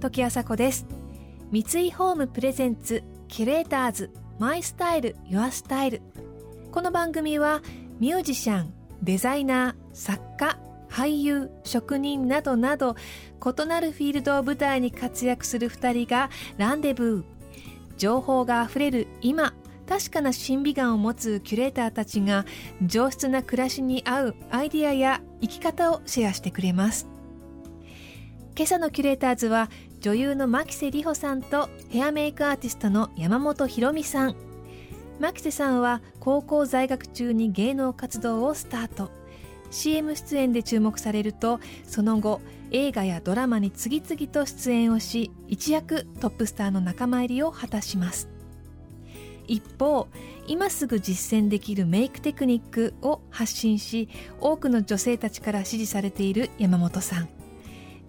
[0.00, 0.86] 時あさこです。
[1.50, 6.02] 三井ホームプレゼンツキュレーターズマイスタイルユアスタイル。
[6.70, 7.62] この番組は
[7.98, 8.72] ミュージシャン
[9.02, 10.58] デザイナー作家
[10.88, 12.96] 俳優職人などなど
[13.44, 17.24] 異なるフィールドを舞台に活躍する2人がランデブー。
[17.96, 19.52] 情報があふれる今
[19.88, 22.44] 確かな審美眼を持つキュレーターたちが
[22.82, 27.08] 上質な暮らしに合うアイディアや生き方をシェアしてくれます。
[28.54, 29.70] 今朝のキュレーターズは
[30.00, 34.36] 女優の牧瀬里穂さんとヘアメイクアーティストの山本博美さん。
[35.20, 39.10] 牧瀬さんは高校在学中に芸能活動をスタート。
[39.70, 48.37] CM 出演で注目されるとその後映画やドラマに次々と出演をし一躍トップスターの仲間入りを果たします。
[49.48, 50.06] 一方
[50.46, 54.08] 今すぐ実践できるメイクテクニックを発信し
[54.40, 57.26] 多くの女性たちから支持されている山本さん。
[57.26, 57.30] 化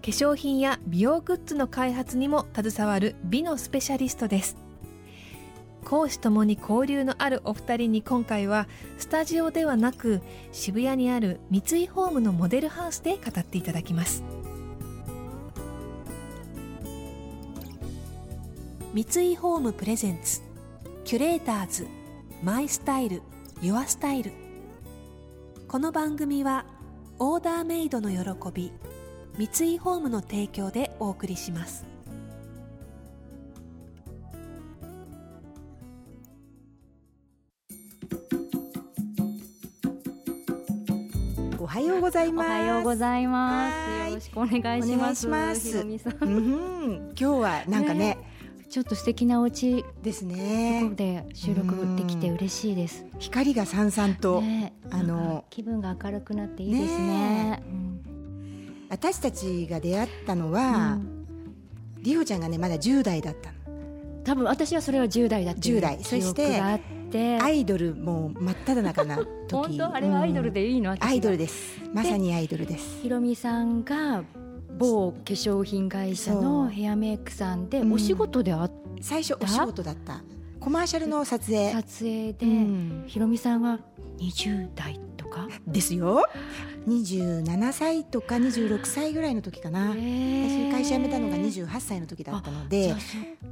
[0.04, 4.56] 粧品や美容グッズの開発にも携わる美のスペシャリストです。
[5.84, 8.68] 講師ともに交流のあるお二人に今回は
[8.98, 14.24] スタジオではなく渋谷にある三井ホームのモデルハウスで語っていただきます。
[18.94, 20.49] 三井ホームプレゼンツ。
[21.10, 21.88] キュレーターズ
[22.44, 23.24] マイスタイル
[23.64, 24.32] ユアスタイル。
[25.68, 26.68] この番組は
[27.18, 28.20] オーダーメイドの喜
[28.54, 28.72] び
[29.36, 31.84] 三井ホームの提供でお送りします。
[41.58, 42.48] おはようございます。
[42.48, 43.74] おはようございます。
[43.74, 44.10] はい。
[44.10, 45.28] よろしくお願いします。
[45.28, 45.72] お願いします。
[45.72, 46.14] ひろみさん。
[46.22, 48.29] うん、今日はなんかね、
[48.70, 50.92] ちょっと素敵なお家ですここね。
[50.96, 53.04] で収録できて嬉しいです。
[53.18, 57.64] 光がさんさんと、ね、あの気分が明るくなっていいですね。
[58.90, 61.16] 私たちが出会ったのうんは、うん
[62.02, 63.56] りほちゃんがねまだ10代だったの。
[64.24, 66.62] 多分私はそれは10代だっていう10代記そして
[67.42, 69.78] アイドルもう真っ只中な本時。
[69.80, 69.94] 当？
[69.96, 70.92] あれはアイドルでいいの？
[70.92, 71.82] うんアイドルです。
[71.92, 73.02] まさにアイドルです。
[73.02, 74.24] ひろみさんが
[74.80, 80.22] 某化粧品会社のヘアメイクさんでうんお仕事であっ最初お仕事だった。
[80.60, 81.72] コマーシャルの撮影。
[81.72, 83.04] 撮影で、うん。
[83.08, 83.80] ひろみさんは
[84.20, 85.48] 20代とか？
[85.68, 86.26] ですよ。
[86.88, 89.90] 27歳とか26歳ぐらいの時かな。
[89.90, 92.96] 私会社辞めたのが28歳の時だったので。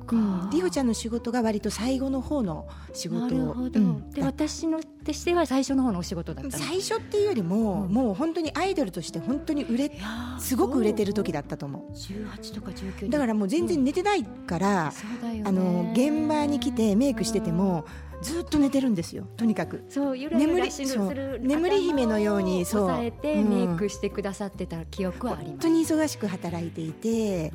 [0.10, 3.36] うん、ちゃんの仕事が割と最後の方の仕事。
[3.36, 4.10] うん。
[4.12, 6.64] でだ私のとしては最初の方のお仕事だったの？
[6.64, 7.94] 最初っていうよりも、うん。
[7.94, 9.92] もう本当にアイドルとして本当に売れ
[10.40, 11.94] すごく売れてる時だったと思う。
[11.94, 15.44] 18とか19だからもう全然寝てないから、そうだよね。
[15.46, 17.86] あの現場に来てメイクしてても
[18.22, 19.28] ずっと寝てるんですよ。
[19.38, 19.84] とにかく。
[19.90, 21.14] そうゆらゆらするそう。
[21.40, 22.90] 眠り姫のようにそう。
[22.90, 23.50] 頭を押さえてうん。
[23.50, 27.54] メイクしてくださってた記憶はあります、本当に忙しく働いていて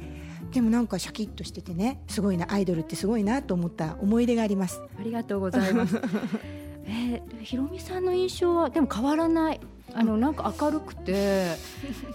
[0.52, 4.80] でもなんかシャキッとしててねすごいなアイドルってすごいなと思った思い出があります。
[4.98, 6.00] ありがとうございます。
[6.84, 9.60] えー、ひろみさんの印象はでも変わらない。
[9.94, 11.54] あのなんか明るくて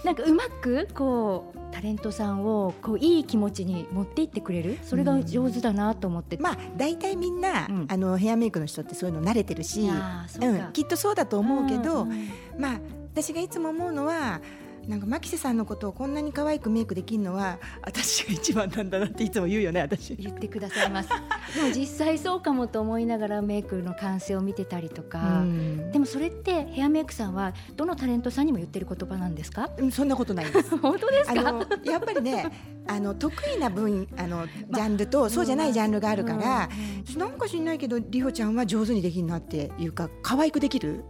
[0.04, 4.78] なんかうまくこうタレントさんをこういい気持ちに持っていってくれる？
[4.82, 7.86] それが上手だなと思ってて、まあ大体みんな、うん。
[7.88, 10.26] あのヘアメイクの人ってそういうの慣れてるし、うか。
[10.68, 12.30] ん、きっとそうだと思うけど、んん。
[12.58, 12.80] まあ
[13.12, 14.40] 私がいつも思うのは
[14.88, 20.16] なんか牧瀬さんのことをこんなに可愛くメイクできるのは私が一番なんだなっていつも言うよね私。
[20.16, 21.10] 言ってくださいます。
[21.54, 25.92] でも実際そうかもと思いながらメイクの完成を見てたりとか、うん。
[25.92, 29.70] でもそれってヘアメイクさんはどのタレントさんにも言ってる言葉なんですか？
[29.76, 30.74] うんそんなことないです。
[30.78, 31.48] 本当ですか？
[31.48, 32.50] あのやっぱりね
[32.86, 36.70] あの得意な分あのジャンルとそうじゃないジャンルがあるから、
[37.16, 41.04] なんか知んないけどりほちゃんは上手にできるなっていうか可愛くできる、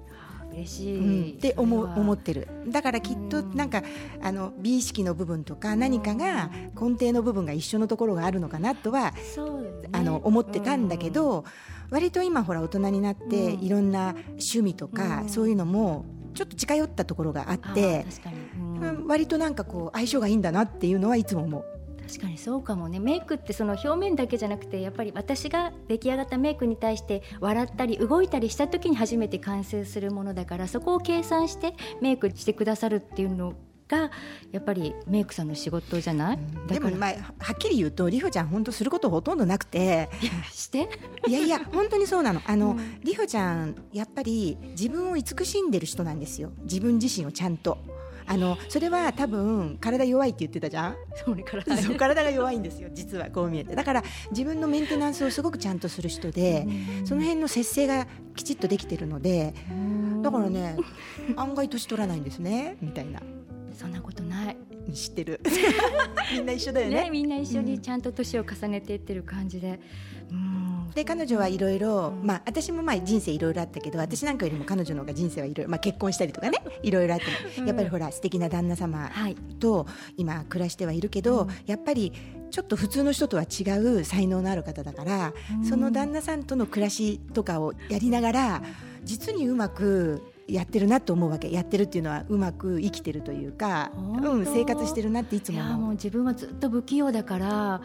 [0.52, 1.14] 嬉しうん。
[1.28, 2.48] い、って思思ってる。
[2.68, 3.82] だからきっとなんか
[4.22, 6.50] あの美意識の部分とか何かが
[6.80, 9.12] 根底の部分が一緒のところがあるのかなとは
[9.92, 11.44] あの思ってたんだけど、
[11.90, 13.62] 割と今ほら大人になって、うん。
[13.62, 15.28] いろんな趣味とか、うん。
[15.28, 16.04] そういうのも
[16.34, 18.06] ちょっと近寄ったところがあっあて
[19.06, 21.77] 割となんかこう相性がいいんだなっていうのはいつも思う。
[22.08, 22.98] 確かにそうかもね。
[22.98, 33.52] メイクってその表面だけじゃなくてやっぱり私が出来上がったメイクに対して笑ったり動いたりした時に初めて完成するものだからそこを計算してメイクしてくださるっていうの
[33.88, 34.10] が
[34.52, 36.90] やっぱりメイクさんの仕事じゃない、だから。
[36.90, 40.08] でもまあはっきり言うとりほちゃん本当することほとんどなくて。
[40.50, 40.88] して。
[41.26, 42.40] いやいや本当にそうなの。
[42.46, 43.00] あの、うん。
[43.02, 46.52] りほちゃんやっぱり自分を慈しんでる人なんですよ。
[46.62, 47.78] 自分自身をちゃんと
[48.28, 50.96] あのそれは多分体弱いって言ってたじゃん？
[51.24, 52.58] そう体が弱い。
[52.58, 53.74] んですよ実はこう見えて。
[53.74, 56.66] だから自分のメンテナンスをすごくちゃんとする人で
[57.04, 59.54] その辺の節制がきちっとできてるので
[60.22, 60.76] だからね
[61.36, 63.20] 案外年取らないんですねみたいな。
[63.72, 64.56] そんなことない
[64.92, 65.40] 知ってる。
[66.32, 67.04] みんな一緒だよね。
[67.04, 69.80] ねみんな一緒にちゃんと年を重ねていってる感じで、
[70.30, 70.90] うん。
[70.94, 79.36] で彼女はいろいろまあ私もまあ人生いろいろあったけど私なんかよりも彼女の方が人生はいろいろまあ結婚したりとかねいろいろあってもやっぱりほら素敵な旦那様はい。
[79.60, 79.86] と
[80.16, 81.48] 今暮らしてはいるけど、うん。
[81.66, 82.12] やっぱり
[82.50, 85.34] ちょっと普通の人とは違う才能のある方だから、
[85.68, 88.62] その旦那さんとの暮らしとかをやりながら
[89.04, 91.50] 実にうまくやってるなと思うわけ。
[91.50, 93.90] やってるっていうのはうまく生きてるというか、
[94.22, 95.92] うん、生活してるなっていついやもうも思う。
[95.92, 97.80] 自分はずっと不器用だから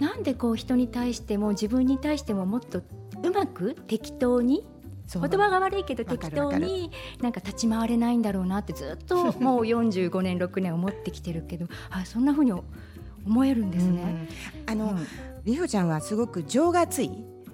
[0.00, 2.82] なんでこう人に対しても自分に対してももっと
[3.22, 4.66] うまく適当に
[5.12, 6.90] 言葉が悪いけど適当に
[7.22, 14.28] なんか立ち回れないんだろうなってずっともう 45年6年思ってきてるけどあそんな風に思えるんですね。
[14.66, 15.06] うんあの、うん。
[15.44, 17.10] りほちゃんはすごく情が熱い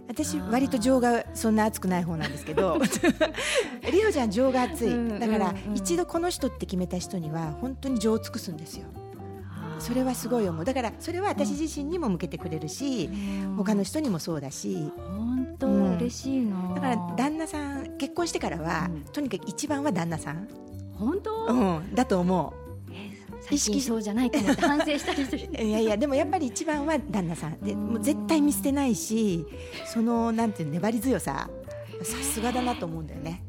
[0.09, 2.79] 私割と情がそんな熱くない方なんですけど
[3.91, 4.93] りほちゃん情が熱い。
[4.93, 5.77] うんだからうんうん。
[5.77, 8.87] 一度この人って決めた人には本当に情を尽くすんですよ。
[9.79, 10.65] それはすごい思う。
[10.65, 13.11] だからそれは私自身にも向けてくれるし
[13.57, 14.91] 他の人にもそうだし。
[14.97, 15.97] 本当うん。
[15.97, 16.75] 嬉しいな。
[16.75, 19.05] だから旦那さん結婚してからはうん。
[19.13, 20.49] とにかく一番は旦那さん。
[20.99, 21.95] 本当、うん。
[21.95, 22.53] だと思
[23.45, 25.49] 最近そうじゃないと思って反省したりする。
[25.53, 27.61] う いやいやでもやっぱり一番は旦那さん。
[27.61, 27.87] でうん。
[27.89, 29.45] もう絶対見捨てないし
[29.87, 31.49] そのなんていうの粘り強さ。
[32.03, 33.43] さすがだなと思うんだよね。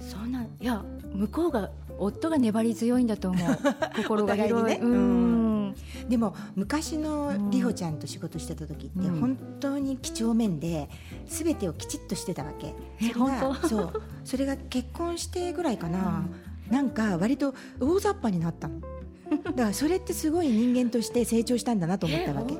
[0.00, 3.58] そんないや向こうが夫が粘り強いんだと思う。
[3.96, 4.80] 心が広い、ね。
[4.82, 5.74] うん。
[6.08, 9.20] でも昔のりほちゃんと仕事してた時ってうん。
[9.20, 10.88] 本当に几帳面で
[11.26, 12.74] 全てをきちっとしてたわけ。
[13.00, 14.02] えそれがそう。
[14.24, 16.24] それが結婚してぐらいかな、
[16.70, 18.80] なんか割と大雑把になったの
[19.28, 22.54] だからそれってすごい人間として成長したんだなと思ったわけ。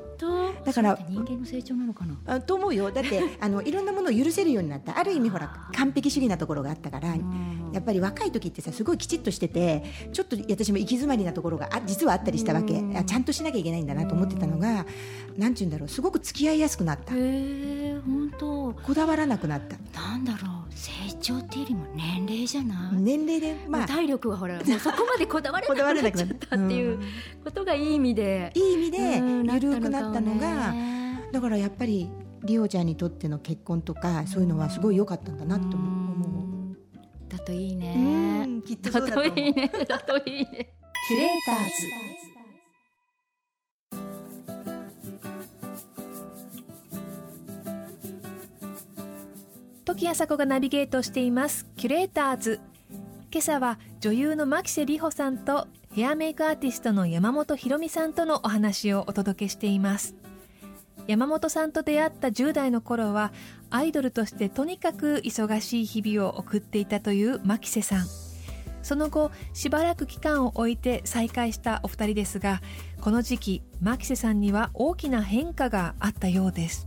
[0.65, 2.17] だから人間の成長なのかな？
[2.27, 2.91] あと思うよ。
[2.91, 4.99] だって あのいろんなものを許せるようになった。
[4.99, 7.15] ある意味ほら完璧主義なところがあったから
[7.73, 12.75] やっぱり若い時ってさすごいきちっとしててちょっと私も行き詰まりなところがあ実はあったりしたわけ。
[12.75, 12.97] うん。
[12.97, 14.85] あちゃんとしなきゃいけないんだなと思ってたのが
[15.37, 15.89] なんて言うんだろう。
[15.89, 17.15] すごく付き合いやすくなった。
[17.15, 18.73] へえ本当。
[18.73, 20.01] こだわらなくなった。
[20.01, 23.57] なんだろう成長っていうよりも年齢じゃない、年齢で？
[23.69, 23.87] まあ。
[23.87, 27.01] 体力がほらもうそこまでこだわれなくなっちゃったっていう
[27.45, 28.53] ことがいい意味で。
[28.55, 30.75] いい意味でうん緩くなったのかが
[31.33, 32.11] だからやっぱり
[32.45, 35.81] リオちゃんにとっての結婚とかそういうのはすごい良かったんだなと思う。
[35.81, 36.29] う
[36.75, 36.77] ん。
[37.29, 38.45] だといいね。
[38.47, 39.39] うんきっとそうだと思う。
[39.39, 39.71] いいね。
[39.89, 40.75] だといいね。
[41.09, 42.28] キュレーターズ
[49.99, 51.67] 時あさこがナビゲートしています。
[51.77, 52.61] キュレーターズ。
[53.33, 60.15] 今朝は女優の牧瀬里穂さんとヘアメイクアーティストの山本ひろみさんとのお話をお届けしています。
[61.09, 63.33] 山本さんと出会った10代の頃は
[63.71, 68.07] アイドルとしてとにかく忙しい日々を送っていたという牧瀬さん。
[68.85, 72.63] その後しばらく期間を置いて再会したお二人ですが
[73.01, 76.87] この時期牧瀬さんには大きな変化があったようです。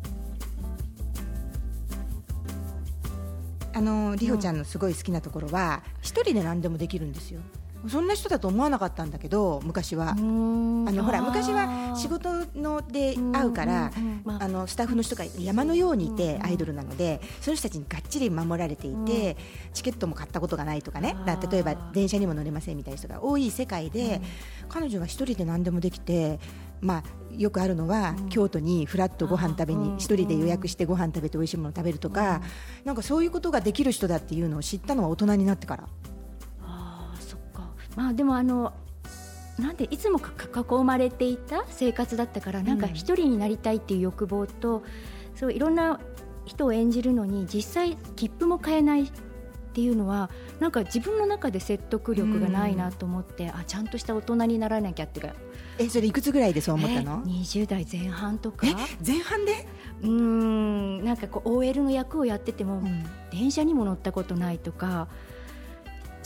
[3.82, 7.42] あのりほちゃんのすごい好きなところは一人で何でもできるんですよ。
[7.90, 10.10] そんな人だと思わなかったんだけど昔は。
[10.10, 13.92] ああのほら昔は仕事ので会うから、
[14.28, 14.48] あ。
[14.48, 19.36] のスタッフの人が山のようにいてアイドルなのでその人たちにがっちり守られていて
[19.74, 21.16] チケットも買ったことがないとかね。
[21.26, 24.22] だ例えば電車にも乗れませんみたいな人が多い世界で
[24.70, 26.40] 彼女は一人で何でもできて。
[26.82, 27.04] まあ、
[27.38, 32.42] よくあるのは、京都にフラッとご飯食べに一人で予約してご飯食べて美味しいもの食べるとか、
[32.84, 35.88] なんかそういうことができる人だっていうのを知ったのは大人になってから。
[36.64, 37.72] あーそっか。
[37.96, 38.74] まあでもあの
[39.60, 44.84] なんでいつも囲まれていた生活だったからなんかうん一人になりたいっていう欲望と、
[45.36, 46.00] そういろんな
[46.46, 49.12] 人を演じるのに実際切符も買えない
[49.72, 55.34] っていうのはなんか自分の中で説得力がないなと思って、あちゃんとした大人にならなきゃっていうか。
[55.80, 57.24] えそれいくつぐらいでそう思ったの？
[57.26, 58.68] え20代前半とか。
[58.68, 58.76] え
[59.06, 59.66] 前半で、
[60.02, 63.06] うーんなんかこう OL の役をやってても、うん。
[63.32, 65.08] 電車にも乗ったことないとか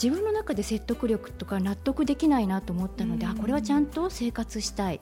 [0.02, 3.32] 自分の中で説得力とか納得できないなと思ったので、うん。
[3.32, 5.00] あこれはちゃんと生活したい、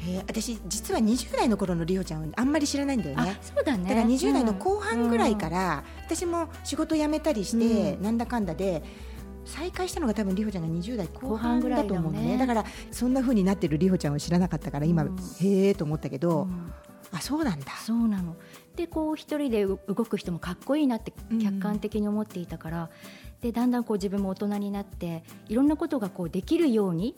[0.00, 3.38] えー私実は20代の頃のりほちゃんあんまり知らないんだよね。
[3.40, 3.88] あそうだね。
[3.88, 8.02] だから20代の後半ぐらいから、私も仕事辞めたりして、うん。
[8.02, 8.82] なんだかんだで
[9.44, 12.24] 再会したのが多分りほちゃんが20代後半ぐらいだと思うのね。
[12.26, 12.38] だね。
[12.38, 15.16] だからそんな風になってるりほちゃんを知らなかったから今、うん。
[15.16, 16.72] へえと思ったけど、うん。
[17.12, 17.72] あそうなんだ。
[17.84, 18.36] そうなの。
[18.76, 22.90] でこう一人で動く人もかっこいいなって客観的に思っていたから、
[23.40, 27.14] でだんだんこう自分も大人になっていろんなことがこうできるように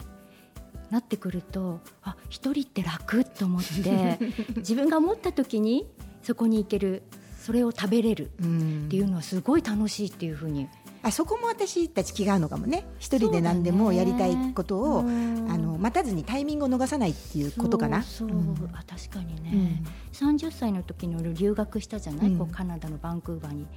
[0.90, 4.18] なってくるとあ一人って楽と思って
[4.56, 5.86] 自分が思った時に
[6.22, 7.02] そこに行ける
[7.46, 8.84] それを食べれるうん。
[8.86, 10.68] っていうのはすごい楽しいっていうふうに。
[11.04, 12.84] あそこも私たち気が合うのかもね。
[12.98, 18.02] 一人で何でもやりたいことを、ね、あの待たずにタイミングを逃さないっていうことかな。
[18.02, 23.68] そう、うん、あ確かにね、うん、30歳の時の留学したじゃない、うん、こうカナダのバンクーバーに。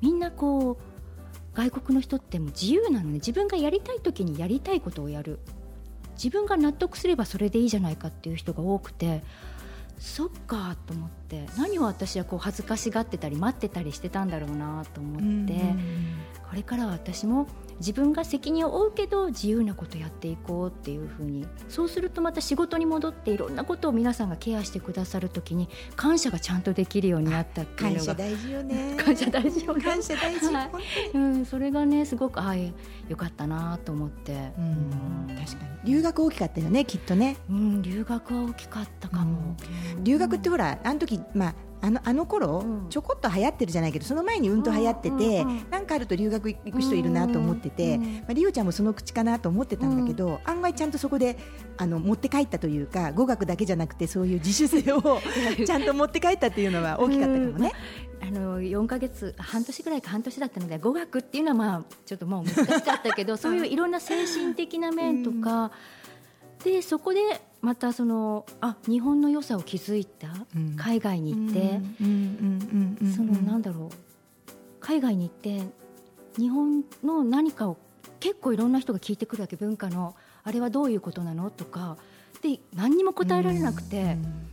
[0.00, 3.14] みんなこう外国の人っても自由なのね。
[3.14, 5.40] 自分がやりたい時にやりたいことをやる
[6.14, 9.22] 自分が納得すればそれでいいじゃないかっていう人が多くて
[9.98, 11.46] そっかと思って。
[11.56, 15.54] 何を私はこう恥ずかしがってたり待ってたりしてたんだろうなと思って、
[16.48, 28.96] これからは私も自分が責任を負うけど自由なことやっていこうっていうふうにそうするとまた仕事に戻っていろんなことを皆さんがケアしてくださるときに感謝がちゃんとできるようになったっていうのが 感謝大事よね。
[28.96, 29.82] 感謝大事よね。
[29.82, 30.70] 感謝大事、はい、
[31.16, 32.72] うん、それがねすごくあよ
[33.16, 35.74] かったなと思って、うん、確かに。
[35.84, 39.56] 留学大きかったよねきっとね、うん、留学は大きかったかも、
[39.96, 41.54] うん、留学ってほらあの時まあ
[41.84, 51.36] あのあの頃、うん、ちょこっと流行ってるじゃないけどその前にうんと流行ってて、うんうん、なんかあると留学行く人いるなと思ってて、まあ、リオちゃんもその口かなと思ってたんだけど、案外ちゃんとそこで
[51.76, 55.20] あの持って帰ったというか語学だけじゃなくてそういう自主性を
[55.66, 57.72] ちゃんと持って帰ったっていうのは大きかったかもね。
[58.22, 65.72] あの4か月半年ぐらいか半年だったので語学っていうのはまあちょっともう難しかったけどそういういろんな精神的な面とか、
[66.64, 67.20] でそこで
[67.64, 71.80] またそのあ日本の良さを気づいた、うん、海外に行って？
[73.16, 73.90] そのなんだろう
[74.80, 75.62] 海外に行って
[76.38, 77.78] 日本の何かを
[78.20, 80.14] 結構いろんな人が聞いてくるわけ文化の。
[80.42, 81.50] あれはどういうことなの？
[81.50, 81.96] とか。
[82.42, 84.02] で何にも答えられなくて。
[84.02, 84.50] うん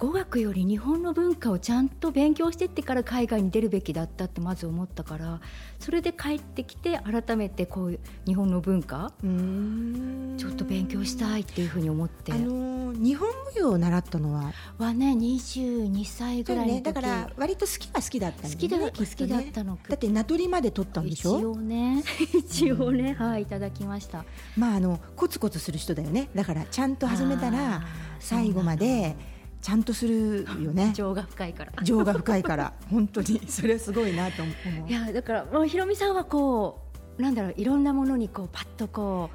[0.00, 5.42] 語学より日本の文化をちゃんと勉強してってから海外に出るべきだったってまず思ったから
[5.78, 14.54] それで帰ってきて改めてこういう日本の文化ちょっと勉強したいっていうふうに思って、あのー、日本舞踊を習ったのは？
[14.78, 19.78] はね22歳ぐらいの時、ね、だから割と好きは好きだったん好きだ、ね、好きだったの。
[19.86, 21.38] だって名取まで取ったんでしょ？
[21.38, 22.02] 一応ね。
[22.32, 24.24] 一応ね、はいいただきました。
[24.56, 26.30] まああのコツコツする人だよね。
[26.34, 27.82] だからちゃんと始めたら
[28.18, 29.14] 最後まで
[29.62, 30.92] ちゃんとするよね。
[30.96, 31.72] 情が深いから。
[31.82, 32.72] 情が深いから。
[32.90, 33.40] 本当に。
[33.46, 34.52] それはすごいなと思
[34.86, 34.90] う。
[34.90, 36.80] いやだからもうひろみさんはこ
[37.18, 39.30] うなんだろういろんなものにこうパッとこ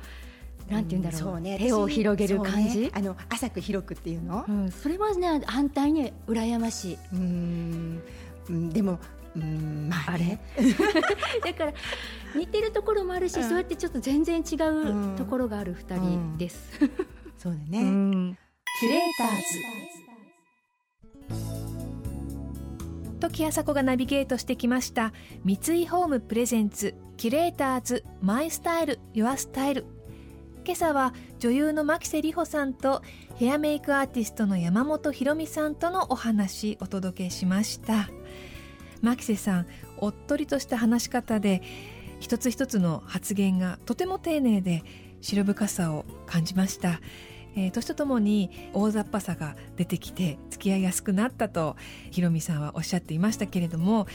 [0.69, 6.97] うなんて言うんだろううんうね、手を広げる感じ、ね、あの浅く広くっていうの、うん、それはね反対に羨ましい。
[7.13, 8.01] うん。
[8.71, 8.99] でも
[9.35, 10.39] うんまあ、あれ？
[11.43, 11.73] だから
[12.35, 16.91] 似てるところもあるし、うん、そうやってちょっと全然違うところがある二人です、うん、
[17.37, 18.37] そうだね、
[18.79, 20.04] キュレーターズ
[23.25, 25.11] 時あさこがナビゲートしてきました。
[25.43, 29.85] 三井ホームプレゼンツキュレーターズマイスタイルユアスタイル。
[30.63, 33.01] 今朝は女優の牧瀬里穂さんと
[33.35, 38.09] ヘアメイクアーティストの山本ひろみさんとのお話お届けしました。
[39.01, 39.65] 牧瀬さん
[39.97, 41.63] おっとりとした話し方で
[42.19, 44.83] 一つ一つの発言がとても丁寧で
[45.21, 47.01] 白深さを感じました。
[47.55, 51.75] えー、年とともに大雑把さが出てきて付き合いやすくなったと
[52.11, 54.07] ひろみさんはおっしゃっていましたけれども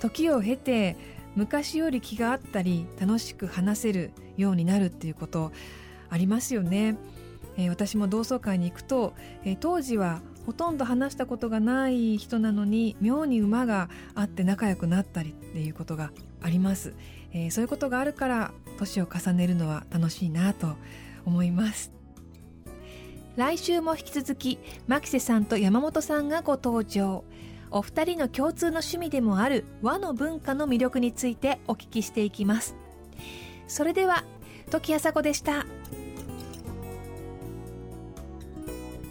[0.00, 0.96] 時を経て
[1.34, 5.52] 昔より気があったり楽しく話せるようになるっていうこと
[6.10, 6.98] ありますよね、
[7.56, 16.10] えー、私も同窓会に行くと、えー、当時はほとんど話したことがない人なのに妙に馬があって仲良くなったりっていうことが
[16.42, 16.94] あります、
[17.32, 20.74] えー、そういうことがあるから年を重ねるのは楽しいなと
[21.24, 22.01] 思います。
[23.36, 27.24] 来週も引き続き牧瀬さんと山本さんがご登場。
[27.70, 32.76] お二人の共通の趣味でもある和の文化の魅力についてお聞きしていきます。
[33.66, 34.24] それでは
[34.70, 35.64] 時あさこでした。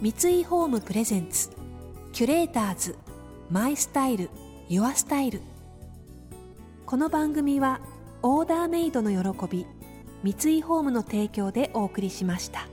[0.00, 0.10] 三
[0.40, 1.50] 井ホームプレゼンツ
[2.12, 2.96] キュレーターズ
[3.50, 4.30] マイスタイル
[4.68, 5.40] ユアスタイル。
[6.86, 7.80] この番組は
[8.22, 9.66] オーダーメイドの喜び
[10.22, 12.68] 三井ホームの提供でお送りしました。